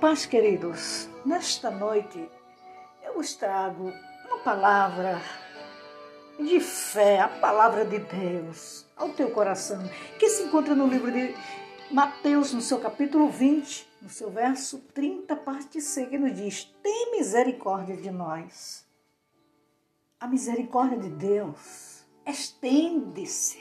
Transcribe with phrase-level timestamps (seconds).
[0.00, 1.10] paz, queridos.
[1.26, 2.26] Nesta noite
[3.02, 3.92] eu vos trago
[4.26, 5.20] uma palavra
[6.38, 9.78] de fé, a palavra de Deus ao teu coração,
[10.18, 11.34] que se encontra no livro de
[11.90, 17.18] Mateus, no seu capítulo 20, no seu verso 30, parte C, que nos diz: Tem
[17.18, 18.86] misericórdia de nós.
[20.18, 23.60] A misericórdia de Deus estende-se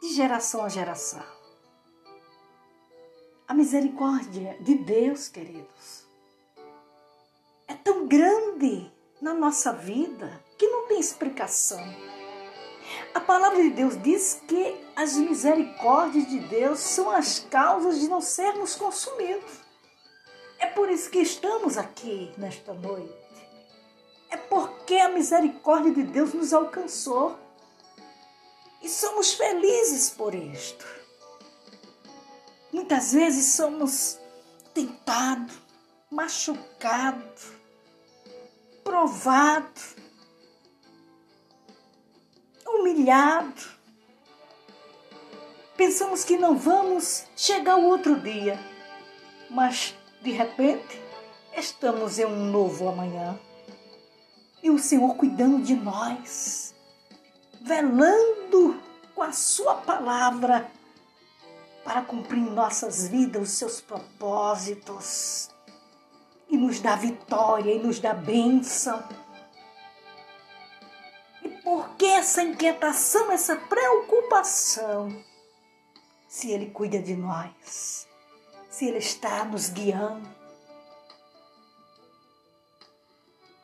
[0.00, 1.37] de geração a geração.
[3.48, 6.04] A misericórdia de Deus, queridos,
[7.66, 8.92] é tão grande
[9.22, 11.82] na nossa vida que não tem explicação.
[13.14, 18.20] A palavra de Deus diz que as misericórdias de Deus são as causas de não
[18.20, 19.60] sermos consumidos.
[20.58, 23.16] É por isso que estamos aqui nesta noite.
[24.28, 27.38] É porque a misericórdia de Deus nos alcançou.
[28.82, 30.97] E somos felizes por isto.
[32.78, 34.20] Muitas vezes somos
[34.72, 35.52] tentados,
[36.08, 37.52] machucados,
[38.84, 39.96] provados,
[42.64, 43.76] humilhados.
[45.76, 48.56] Pensamos que não vamos chegar o outro dia,
[49.50, 51.02] mas de repente
[51.56, 53.36] estamos em um novo amanhã.
[54.62, 56.72] E o Senhor cuidando de nós,
[57.60, 58.80] velando
[59.16, 60.77] com a Sua palavra
[61.88, 65.48] para cumprir em nossas vidas os seus propósitos
[66.46, 69.02] e nos dá vitória e nos dá bênção.
[71.42, 75.08] E por que essa inquietação, essa preocupação?
[76.28, 78.06] Se Ele cuida de nós,
[78.68, 80.28] se Ele está nos guiando,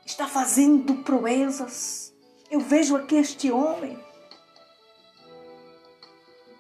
[0.06, 2.11] está fazendo proezas.
[2.50, 4.02] Eu vejo aqui este homem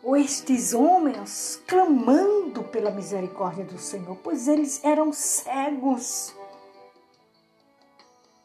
[0.04, 6.34] ou estes homens clamando pela misericórdia do Senhor, pois eles eram cegos.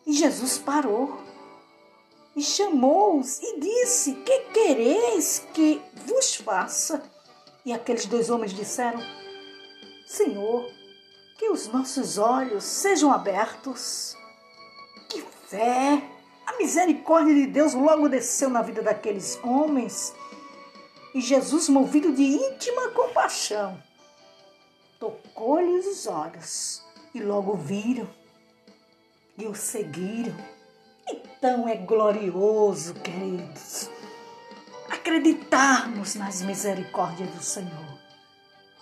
[0.08, 1.20] E Jesus parou
[2.36, 7.04] e chamou-os e disse: Que quereis que vos faça?
[7.66, 9.00] E aqueles dois homens disseram:
[10.08, 10.66] Senhor,
[11.38, 14.16] que os nossos olhos sejam abertos.
[15.10, 16.02] Que fé!
[16.48, 20.14] A misericórdia de Deus logo desceu na vida daqueles homens
[21.14, 23.82] e Jesus, movido de íntima compaixão,
[25.00, 26.84] tocou-lhes os olhos
[27.14, 28.08] e logo viram
[29.38, 30.36] e o seguiram.
[31.08, 33.90] Então é glorioso, queridos,
[34.90, 38.00] acreditarmos nas misericórdias do Senhor,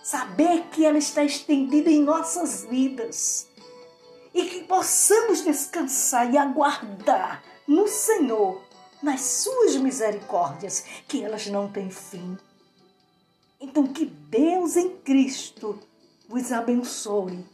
[0.02, 3.48] saber que ela está estendida em nossas vidas
[4.34, 8.67] e que possamos descansar e aguardar no Senhor
[9.02, 12.36] nas suas misericórdias, que elas não têm fim.
[13.60, 15.78] Então, que Deus em Cristo
[16.28, 17.44] vos abençoe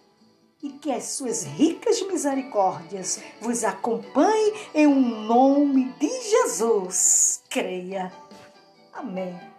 [0.63, 7.43] e que as suas ricas misericórdias vos acompanhem em um nome de Jesus.
[7.51, 8.13] Creia.
[8.93, 9.54] Amém.